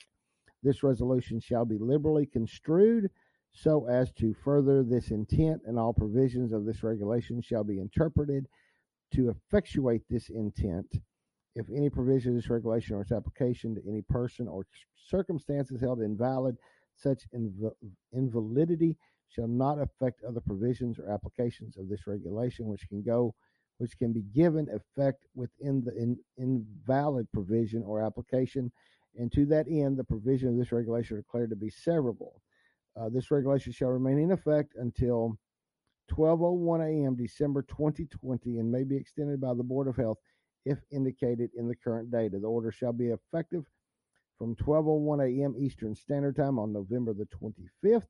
This 0.62 0.82
resolution 0.82 1.40
shall 1.40 1.64
be 1.64 1.78
liberally 1.78 2.26
construed 2.26 3.08
so 3.52 3.86
as 3.88 4.12
to 4.18 4.34
further 4.34 4.82
this 4.82 5.12
intent, 5.12 5.62
and 5.64 5.78
all 5.78 5.94
provisions 5.94 6.52
of 6.52 6.66
this 6.66 6.82
regulation 6.82 7.40
shall 7.40 7.64
be 7.64 7.78
interpreted 7.78 8.48
to 9.14 9.30
effectuate 9.30 10.02
this 10.10 10.28
intent. 10.28 11.00
If 11.54 11.66
any 11.68 11.90
provision 11.90 12.30
of 12.30 12.36
this 12.36 12.50
regulation 12.50 12.94
or 12.94 13.02
its 13.02 13.12
application 13.12 13.74
to 13.74 13.82
any 13.88 14.02
person 14.02 14.46
or 14.46 14.66
circumstances 14.94 15.80
held 15.80 16.00
invalid, 16.00 16.56
such 16.94 17.24
inv- 17.34 17.72
invalidity 18.12 18.96
shall 19.28 19.48
not 19.48 19.80
affect 19.80 20.22
other 20.24 20.40
provisions 20.40 20.98
or 20.98 21.10
applications 21.10 21.76
of 21.76 21.88
this 21.88 22.06
regulation, 22.06 22.66
which 22.66 22.88
can 22.88 23.02
go, 23.02 23.34
which 23.78 23.96
can 23.98 24.12
be 24.12 24.22
given 24.34 24.68
effect 24.68 25.24
within 25.34 25.82
the 25.82 25.94
in, 25.96 26.16
invalid 26.36 27.30
provision 27.32 27.82
or 27.82 28.02
application. 28.02 28.70
And 29.16 29.32
to 29.32 29.46
that 29.46 29.66
end, 29.68 29.96
the 29.96 30.04
provision 30.04 30.50
of 30.50 30.56
this 30.56 30.72
regulation 30.72 31.16
are 31.16 31.20
declared 31.20 31.50
to 31.50 31.56
be 31.56 31.70
severable. 31.70 32.32
Uh, 32.96 33.08
this 33.08 33.30
regulation 33.30 33.72
shall 33.72 33.90
remain 33.90 34.18
in 34.18 34.32
effect 34.32 34.74
until 34.76 35.36
12:01 36.10 37.04
a.m. 37.04 37.16
December 37.16 37.62
2020 37.62 38.58
and 38.58 38.70
may 38.70 38.84
be 38.84 38.96
extended 38.96 39.40
by 39.40 39.54
the 39.54 39.62
Board 39.62 39.88
of 39.88 39.96
Health 39.96 40.18
if 40.64 40.78
indicated 40.90 41.50
in 41.56 41.68
the 41.68 41.76
current 41.76 42.10
data. 42.10 42.38
The 42.38 42.46
order 42.46 42.70
shall 42.70 42.92
be 42.92 43.08
effective 43.08 43.64
from 44.38 44.56
12:01 44.56 45.20
a.m. 45.24 45.54
Eastern 45.58 45.94
Standard 45.94 46.36
Time 46.36 46.58
on 46.58 46.72
November 46.72 47.12
the 47.12 47.26
25th 47.26 48.06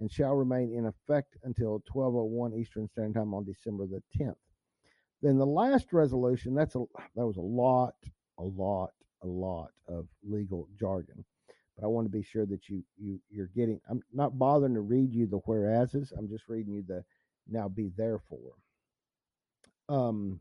and 0.00 0.10
shall 0.10 0.34
remain 0.34 0.72
in 0.72 0.86
effect 0.86 1.36
until 1.44 1.82
12:01 1.92 2.58
Eastern 2.58 2.88
Standard 2.88 3.14
Time 3.14 3.34
on 3.34 3.44
December 3.44 3.86
the 3.86 4.02
10th. 4.18 4.36
Then 5.22 5.38
the 5.38 5.46
last 5.46 5.92
resolution, 5.92 6.54
that's 6.54 6.74
a 6.74 6.84
that 7.14 7.26
was 7.26 7.36
a 7.36 7.42
lot, 7.42 7.94
a 8.38 8.42
lot, 8.42 8.90
a 9.22 9.26
lot 9.26 9.70
of 9.88 10.06
legal 10.22 10.68
jargon. 10.78 11.24
But 11.76 11.84
I 11.84 11.88
want 11.88 12.06
to 12.06 12.10
be 12.10 12.22
sure 12.22 12.46
that 12.46 12.68
you 12.68 12.82
you 12.96 13.20
you're 13.30 13.50
getting 13.54 13.80
I'm 13.88 14.02
not 14.12 14.38
bothering 14.38 14.74
to 14.74 14.80
read 14.80 15.12
you 15.12 15.26
the 15.26 15.38
whereases. 15.38 16.12
I'm 16.16 16.28
just 16.28 16.48
reading 16.48 16.74
you 16.74 16.84
the 16.86 17.04
now 17.48 17.68
be 17.68 17.90
therefore. 17.96 18.52
Um 19.88 20.40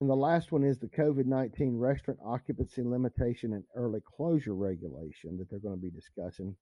and 0.00 0.10
the 0.10 0.14
last 0.14 0.52
one 0.52 0.64
is 0.64 0.78
the 0.78 0.88
COVID 0.88 1.26
19 1.26 1.78
restaurant 1.78 2.20
occupancy 2.24 2.82
limitation 2.82 3.52
and 3.52 3.64
early 3.74 4.00
closure 4.00 4.54
regulation 4.54 5.38
that 5.38 5.48
they're 5.48 5.58
going 5.60 5.76
to 5.76 5.80
be 5.80 5.90
discussing. 5.90 6.54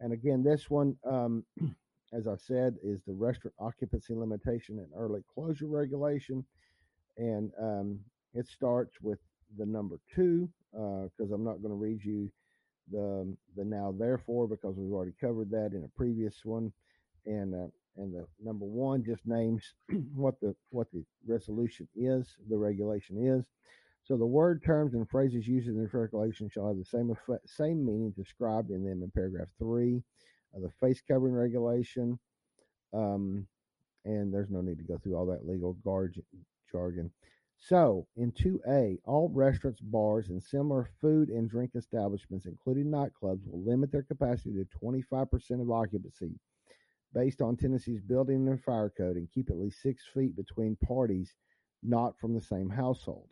And 0.00 0.12
again, 0.12 0.42
this 0.42 0.70
one, 0.70 0.96
um, 1.04 1.44
as 2.12 2.26
I 2.26 2.36
said, 2.36 2.76
is 2.82 3.00
the 3.06 3.14
restaurant 3.14 3.54
occupancy 3.58 4.14
limitation 4.14 4.78
and 4.78 4.88
early 4.96 5.22
closure 5.34 5.66
regulation. 5.66 6.44
And 7.16 7.50
um, 7.60 8.00
it 8.34 8.46
starts 8.46 9.00
with 9.02 9.18
the 9.58 9.66
number 9.66 9.98
two, 10.14 10.48
because 10.72 11.30
uh, 11.32 11.34
I'm 11.34 11.44
not 11.44 11.62
going 11.62 11.70
to 11.70 11.74
read 11.74 12.04
you 12.04 12.30
the 12.90 13.36
the 13.56 13.64
now 13.64 13.94
therefore 13.98 14.46
because 14.48 14.74
we've 14.76 14.92
already 14.92 15.12
covered 15.20 15.50
that 15.50 15.72
in 15.74 15.84
a 15.84 15.96
previous 15.96 16.44
one. 16.44 16.72
And 17.26 17.54
uh, 17.54 17.68
and 17.98 18.14
the 18.14 18.26
number 18.42 18.64
one 18.64 19.04
just 19.04 19.26
names 19.26 19.74
what 20.14 20.40
the 20.40 20.54
what 20.70 20.86
the 20.92 21.04
resolution 21.26 21.88
is, 21.94 22.36
the 22.48 22.56
regulation 22.56 23.16
is. 23.18 23.46
So 24.04 24.16
the 24.16 24.26
word, 24.26 24.62
terms, 24.64 24.94
and 24.94 25.08
phrases 25.08 25.46
used 25.46 25.68
in 25.68 25.80
this 25.80 25.92
regulation 25.92 26.48
shall 26.48 26.68
have 26.68 26.78
the 26.78 26.84
same 26.84 27.10
effect, 27.10 27.48
same 27.48 27.84
meaning 27.84 28.14
described 28.16 28.70
in 28.70 28.84
them 28.84 29.02
in 29.02 29.10
paragraph 29.10 29.48
three 29.58 30.02
of 30.54 30.62
the 30.62 30.70
face 30.80 31.02
covering 31.06 31.34
regulation. 31.34 32.18
Um, 32.94 33.46
and 34.04 34.32
there's 34.32 34.50
no 34.50 34.62
need 34.62 34.78
to 34.78 34.84
go 34.84 34.96
through 34.96 35.16
all 35.16 35.26
that 35.26 35.46
legal 35.46 35.76
jargon. 36.72 37.10
So, 37.60 38.06
in 38.16 38.32
2A, 38.32 38.98
all 39.04 39.28
restaurants, 39.34 39.80
bars, 39.80 40.28
and 40.28 40.42
similar 40.42 40.88
food 41.00 41.28
and 41.28 41.50
drink 41.50 41.72
establishments, 41.74 42.46
including 42.46 42.86
nightclubs, 42.86 43.46
will 43.46 43.62
limit 43.64 43.90
their 43.90 44.04
capacity 44.04 44.54
to 44.54 44.78
25% 44.78 45.60
of 45.60 45.70
occupancy 45.70 46.38
based 47.14 47.40
on 47.40 47.56
Tennessee's 47.56 48.00
building 48.00 48.48
and 48.48 48.62
fire 48.62 48.92
code 48.96 49.16
and 49.16 49.30
keep 49.30 49.50
at 49.50 49.58
least 49.58 49.82
six 49.82 50.04
feet 50.12 50.36
between 50.36 50.76
parties 50.76 51.34
not 51.82 52.18
from 52.18 52.34
the 52.34 52.40
same 52.40 52.68
household. 52.68 53.28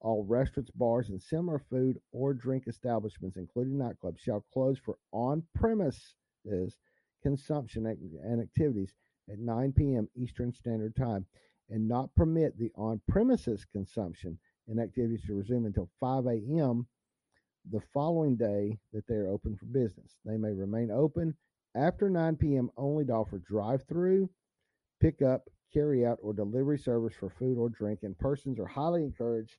All 0.00 0.24
restaurants, 0.24 0.70
bars, 0.70 1.10
and 1.10 1.20
similar 1.20 1.58
food 1.58 1.98
or 2.12 2.32
drink 2.32 2.64
establishments, 2.66 3.36
including 3.36 3.74
nightclubs, 3.74 4.18
shall 4.18 4.44
close 4.52 4.78
for 4.78 4.96
on 5.12 5.42
premises 5.54 6.76
consumption 7.22 7.86
and 7.86 8.40
activities 8.40 8.94
at 9.30 9.38
9 9.38 9.72
p.m. 9.72 10.08
Eastern 10.16 10.52
Standard 10.52 10.96
Time 10.96 11.26
and 11.68 11.86
not 11.86 12.14
permit 12.14 12.58
the 12.58 12.72
on 12.76 13.00
premises 13.08 13.64
consumption 13.72 14.38
and 14.68 14.80
activities 14.80 15.24
to 15.26 15.34
resume 15.34 15.66
until 15.66 15.88
5 16.00 16.26
a.m. 16.26 16.86
the 17.70 17.80
following 17.92 18.36
day 18.36 18.78
that 18.92 19.06
they 19.06 19.14
are 19.14 19.28
open 19.28 19.56
for 19.56 19.66
business. 19.66 20.16
They 20.24 20.36
may 20.36 20.52
remain 20.52 20.90
open 20.90 21.36
after 21.74 22.10
9 22.10 22.36
p.m. 22.36 22.70
only 22.76 23.04
to 23.06 23.12
offer 23.12 23.38
drive 23.38 23.84
through, 23.88 24.28
pickup, 25.00 25.48
carry 25.72 26.04
out, 26.04 26.18
or 26.22 26.32
delivery 26.32 26.78
service 26.78 27.14
for 27.18 27.30
food 27.30 27.56
or 27.58 27.68
drink, 27.68 28.00
and 28.02 28.18
persons 28.18 28.58
are 28.58 28.66
highly 28.66 29.04
encouraged 29.04 29.56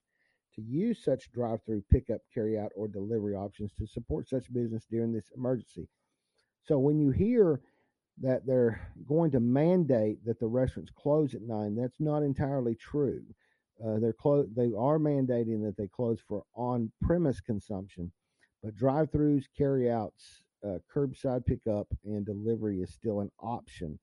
to 0.55 0.61
use 0.61 1.03
such 1.03 1.31
drive 1.31 1.59
through, 1.65 1.83
pickup, 1.89 2.21
carry 2.33 2.59
out, 2.59 2.71
or 2.75 2.87
delivery 2.87 3.35
options 3.35 3.71
to 3.77 3.87
support 3.87 4.27
such 4.27 4.51
business 4.51 4.85
during 4.89 5.13
this 5.13 5.31
emergency. 5.35 5.87
So 6.63 6.77
when 6.77 6.99
you 6.99 7.11
hear 7.11 7.61
that 8.21 8.45
they're 8.45 8.91
going 9.07 9.31
to 9.31 9.39
mandate 9.39 10.23
that 10.25 10.39
the 10.39 10.47
restaurants 10.47 10.91
close 10.91 11.33
at 11.33 11.41
nine, 11.41 11.75
that's 11.75 11.99
not 11.99 12.23
entirely 12.23 12.75
true. 12.75 13.23
Uh, 13.83 13.99
they're 13.99 14.13
clo- 14.13 14.47
they 14.55 14.71
are 14.77 14.99
mandating 14.99 15.63
that 15.63 15.75
they 15.77 15.87
close 15.87 16.19
for 16.27 16.43
on 16.53 16.91
premise 17.01 17.39
consumption, 17.39 18.11
but 18.61 18.75
drive 18.75 19.09
throughs, 19.09 19.45
carry 19.57 19.89
outs, 19.89 20.43
uh, 20.65 20.77
curbside 20.93 21.45
pickup, 21.45 21.87
and 22.05 22.25
delivery 22.25 22.81
is 22.81 22.93
still 22.93 23.21
an 23.21 23.31
option 23.39 23.97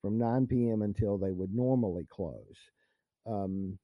from 0.00 0.18
9 0.18 0.46
p.m. 0.46 0.82
until 0.82 1.18
they 1.18 1.32
would 1.32 1.54
normally 1.54 2.06
close. 2.10 2.56
Um, 3.26 3.78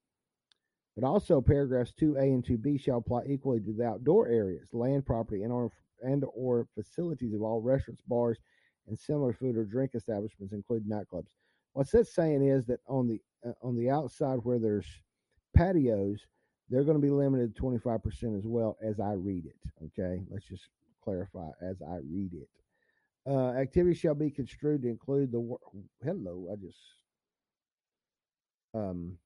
But 0.96 1.04
also, 1.04 1.40
paragraphs 1.40 1.92
2A 2.00 2.22
and 2.22 2.44
2B 2.44 2.80
shall 2.80 2.98
apply 2.98 3.22
equally 3.26 3.60
to 3.60 3.72
the 3.72 3.84
outdoor 3.84 4.28
areas, 4.28 4.68
land, 4.74 5.06
property, 5.06 5.42
and 5.44 5.52
or, 5.52 5.70
and 6.02 6.24
or 6.34 6.66
facilities 6.74 7.32
of 7.32 7.42
all 7.42 7.60
restaurants, 7.62 8.02
bars, 8.06 8.38
and 8.86 8.98
similar 8.98 9.32
food 9.32 9.56
or 9.56 9.64
drink 9.64 9.92
establishments, 9.94 10.52
including 10.52 10.90
nightclubs. 10.90 11.28
What's 11.72 11.92
that 11.92 12.08
saying 12.08 12.42
is 12.46 12.66
that 12.66 12.80
on 12.86 13.08
the 13.08 13.20
uh, 13.48 13.52
on 13.62 13.76
the 13.76 13.88
outside 13.88 14.40
where 14.42 14.58
there's 14.58 14.86
patios, 15.56 16.26
they're 16.68 16.84
going 16.84 17.00
to 17.00 17.02
be 17.02 17.10
limited 17.10 17.54
to 17.54 17.62
25% 17.62 18.36
as 18.36 18.46
well 18.46 18.76
as 18.82 19.00
I 19.00 19.12
read 19.12 19.46
it. 19.46 19.56
Okay, 19.86 20.22
let's 20.30 20.46
just 20.46 20.68
clarify 21.02 21.50
as 21.62 21.82
I 21.82 21.96
read 22.10 22.32
it. 22.34 22.48
Uh, 23.26 23.50
activity 23.50 23.94
shall 23.94 24.14
be 24.14 24.30
construed 24.30 24.82
to 24.82 24.88
include 24.88 25.32
the 25.32 25.40
wor- 25.40 25.60
hello. 26.02 26.48
I 26.52 26.56
just 26.56 26.78
um 28.74 29.18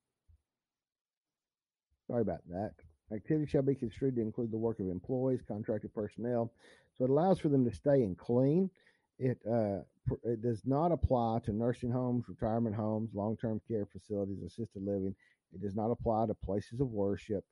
sorry 2.06 2.22
about 2.22 2.46
that. 2.48 2.72
Activity 3.12 3.46
shall 3.46 3.62
be 3.62 3.74
construed 3.74 4.16
to 4.16 4.22
include 4.22 4.50
the 4.50 4.58
work 4.58 4.80
of 4.80 4.88
employees, 4.88 5.42
contracted 5.46 5.94
personnel. 5.94 6.52
So 6.96 7.04
it 7.04 7.10
allows 7.10 7.38
for 7.38 7.48
them 7.48 7.64
to 7.68 7.74
stay 7.74 8.02
and 8.02 8.16
clean. 8.16 8.70
It 9.18 9.38
uh, 9.50 9.80
it 10.22 10.42
does 10.42 10.62
not 10.66 10.92
apply 10.92 11.40
to 11.44 11.52
nursing 11.52 11.90
homes, 11.90 12.24
retirement 12.28 12.74
homes, 12.74 13.10
long-term 13.14 13.60
care 13.68 13.86
facilities, 13.86 14.42
assisted 14.42 14.84
living. 14.84 15.14
It 15.52 15.62
does 15.62 15.76
not 15.76 15.90
apply 15.90 16.26
to 16.26 16.34
places 16.34 16.80
of 16.80 16.88
worship. 16.88 17.44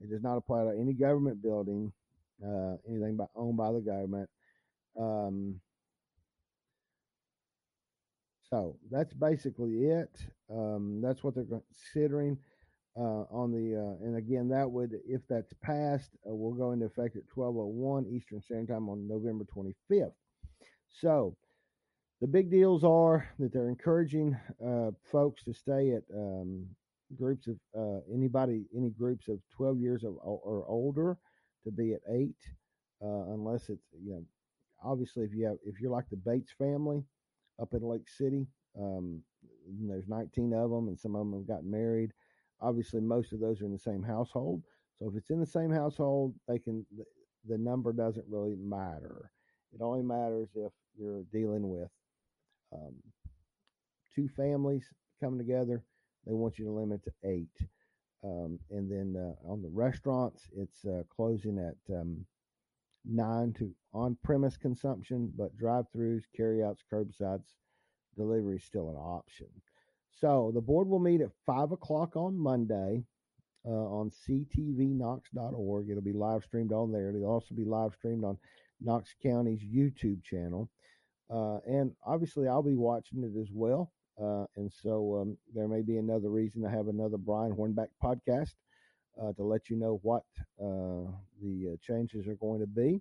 It 0.00 0.10
does 0.10 0.22
not 0.22 0.36
apply 0.36 0.64
to 0.64 0.70
any 0.70 0.94
government 0.94 1.42
building, 1.42 1.92
uh, 2.44 2.76
anything 2.88 3.16
by, 3.16 3.26
owned 3.34 3.56
by 3.56 3.72
the 3.72 3.80
government. 3.80 4.28
Um, 4.98 5.60
so 8.50 8.78
that's 8.90 9.14
basically 9.14 9.86
it. 9.86 10.10
Um, 10.50 11.00
that's 11.02 11.24
what 11.24 11.34
they're 11.34 11.44
considering 11.44 12.38
uh, 12.98 13.24
on 13.30 13.50
the, 13.50 13.76
uh, 13.78 14.04
and 14.04 14.16
again, 14.16 14.48
that 14.50 14.70
would, 14.70 14.92
if 15.06 15.22
that's 15.28 15.52
passed, 15.62 16.10
uh, 16.28 16.34
will 16.34 16.52
go 16.52 16.72
into 16.72 16.84
effect 16.84 17.16
at 17.16 17.22
12:01 17.34 18.06
Eastern 18.12 18.42
Standard 18.42 18.68
Time 18.68 18.88
on 18.88 19.08
November 19.08 19.44
25th. 19.44 20.12
So 20.90 21.34
the 22.20 22.26
big 22.26 22.50
deals 22.50 22.84
are 22.84 23.26
that 23.38 23.52
they're 23.52 23.70
encouraging 23.70 24.36
uh, 24.64 24.90
folks 25.10 25.42
to 25.44 25.54
stay 25.54 25.92
at 25.92 26.02
um, 26.14 26.66
groups 27.16 27.48
of 27.48 27.56
uh, 27.76 28.00
anybody, 28.12 28.66
any 28.76 28.90
groups 28.90 29.28
of 29.28 29.38
12 29.56 29.80
years 29.80 30.04
of, 30.04 30.16
or 30.22 30.66
older 30.68 31.16
to 31.64 31.70
be 31.70 31.92
at 31.94 32.00
eight, 32.10 32.36
uh, 33.02 33.32
unless 33.32 33.68
it's 33.68 33.86
you 34.02 34.12
know, 34.12 34.24
obviously 34.84 35.24
if 35.24 35.34
you 35.34 35.46
have 35.46 35.56
if 35.64 35.80
you're 35.80 35.90
like 35.90 36.08
the 36.10 36.16
Bates 36.16 36.52
family 36.56 37.04
up 37.60 37.74
in 37.74 37.82
Lake 37.82 38.08
City, 38.08 38.46
um, 38.80 39.22
there's 39.80 40.08
19 40.08 40.52
of 40.54 40.70
them, 40.70 40.88
and 40.88 40.98
some 40.98 41.14
of 41.14 41.20
them 41.20 41.38
have 41.38 41.46
gotten 41.46 41.70
married. 41.70 42.12
Obviously, 42.60 43.00
most 43.00 43.32
of 43.32 43.40
those 43.40 43.60
are 43.60 43.66
in 43.66 43.72
the 43.72 43.78
same 43.78 44.02
household. 44.02 44.62
So 44.98 45.08
if 45.08 45.16
it's 45.16 45.30
in 45.30 45.40
the 45.40 45.46
same 45.46 45.70
household, 45.70 46.34
they 46.46 46.58
can 46.58 46.86
the, 46.96 47.04
the 47.48 47.58
number 47.58 47.92
doesn't 47.92 48.26
really 48.28 48.56
matter. 48.56 49.30
It 49.74 49.82
only 49.82 50.02
matters 50.02 50.48
if 50.54 50.72
you're 50.96 51.24
dealing 51.32 51.68
with 51.68 51.88
um, 52.72 52.94
two 54.14 54.28
families 54.28 54.84
coming 55.20 55.38
together. 55.38 55.82
They 56.26 56.34
want 56.34 56.58
you 56.58 56.66
to 56.66 56.72
limit 56.72 57.02
to 57.04 57.12
eight. 57.24 57.48
Um, 58.24 58.58
and 58.70 58.90
then 58.90 59.16
uh, 59.16 59.50
on 59.50 59.62
the 59.62 59.68
restaurants, 59.68 60.48
it's 60.56 60.84
uh, 60.84 61.02
closing 61.14 61.58
at 61.58 61.94
um, 61.94 62.24
nine 63.04 63.52
to 63.54 63.74
on 63.92 64.16
premise 64.22 64.56
consumption, 64.56 65.32
but 65.36 65.56
drive 65.56 65.86
throughs, 65.94 66.22
carryouts, 66.36 66.82
curbsides, 66.90 67.56
delivery 68.16 68.56
is 68.56 68.64
still 68.64 68.90
an 68.90 68.96
option. 68.96 69.48
So 70.10 70.52
the 70.54 70.60
board 70.60 70.88
will 70.88 71.00
meet 71.00 71.20
at 71.20 71.30
five 71.44 71.72
o'clock 71.72 72.16
on 72.16 72.38
Monday 72.38 73.04
uh, 73.66 73.70
on 73.70 74.10
ctvknox.org. 74.10 75.90
It'll 75.90 76.02
be 76.02 76.12
live 76.12 76.44
streamed 76.44 76.72
on 76.72 76.92
there. 76.92 77.08
It'll 77.08 77.26
also 77.26 77.54
be 77.54 77.64
live 77.64 77.94
streamed 77.94 78.24
on 78.24 78.38
Knox 78.80 79.14
County's 79.22 79.62
YouTube 79.62 80.22
channel. 80.24 80.70
Uh, 81.30 81.58
and 81.66 81.92
obviously, 82.04 82.46
I'll 82.46 82.62
be 82.62 82.74
watching 82.74 83.22
it 83.22 83.40
as 83.40 83.48
well. 83.52 83.92
Uh, 84.20 84.44
and 84.56 84.70
so 84.82 85.18
um, 85.20 85.38
there 85.54 85.68
may 85.68 85.82
be 85.82 85.96
another 85.96 86.28
reason 86.30 86.62
to 86.62 86.68
have 86.68 86.88
another 86.88 87.16
Brian 87.16 87.54
Hornback 87.54 87.88
podcast 88.02 88.54
uh, 89.20 89.32
to 89.32 89.42
let 89.42 89.68
you 89.70 89.76
know 89.76 90.00
what 90.02 90.24
uh, 90.60 91.10
the 91.42 91.72
uh, 91.72 91.76
changes 91.82 92.26
are 92.26 92.34
going 92.36 92.60
to 92.60 92.66
be. 92.66 93.00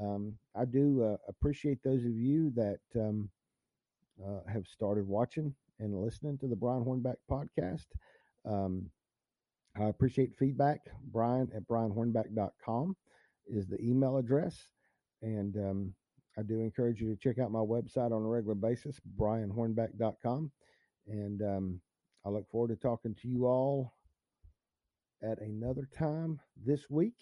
Um, 0.00 0.34
I 0.56 0.64
do 0.64 1.02
uh, 1.04 1.16
appreciate 1.28 1.82
those 1.82 2.04
of 2.04 2.16
you 2.16 2.52
that 2.56 2.80
um, 2.96 3.28
have 4.52 4.66
started 4.66 5.06
watching 5.06 5.54
and 5.78 6.00
listening 6.00 6.38
to 6.38 6.46
the 6.46 6.56
Brian 6.56 6.84
Hornback 6.84 7.16
podcast. 7.30 7.86
Um, 8.44 8.90
I 9.76 9.84
appreciate 9.84 10.34
feedback. 10.34 10.80
Brian 11.12 11.50
at 11.54 11.66
brianhornback.com 11.66 12.96
is 13.46 13.66
the 13.66 13.80
email 13.80 14.16
address. 14.18 14.68
And 15.22 15.56
um, 15.56 15.94
I 16.38 16.42
do 16.42 16.60
encourage 16.60 17.00
you 17.00 17.14
to 17.14 17.20
check 17.20 17.38
out 17.38 17.50
my 17.52 17.60
website 17.60 18.12
on 18.12 18.22
a 18.22 18.26
regular 18.26 18.54
basis, 18.54 19.00
brianhornback.com. 19.18 20.50
And 21.06 21.42
um, 21.42 21.80
I 22.24 22.30
look 22.30 22.50
forward 22.50 22.68
to 22.68 22.76
talking 22.76 23.14
to 23.20 23.28
you 23.28 23.46
all 23.46 23.92
at 25.22 25.40
another 25.40 25.88
time 25.96 26.40
this 26.64 26.88
week. 26.88 27.14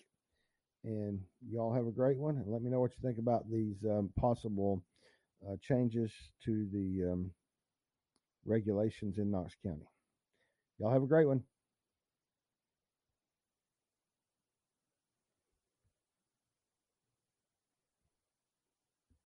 And 0.84 1.20
y'all 1.50 1.74
have 1.74 1.86
a 1.86 1.92
great 1.92 2.18
one. 2.18 2.36
And 2.36 2.46
let 2.46 2.62
me 2.62 2.70
know 2.70 2.80
what 2.80 2.92
you 2.92 3.06
think 3.06 3.18
about 3.18 3.50
these 3.50 3.76
um, 3.84 4.10
possible 4.18 4.82
uh, 5.46 5.56
changes 5.60 6.12
to 6.44 6.68
the 6.72 7.12
um, 7.12 7.30
regulations 8.46 9.18
in 9.18 9.30
Knox 9.30 9.54
County. 9.62 9.88
Y'all 10.78 10.92
have 10.92 11.02
a 11.02 11.06
great 11.06 11.26
one. 11.26 11.42